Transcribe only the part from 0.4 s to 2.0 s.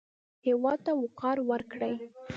هېواد ته وقار ورکړئ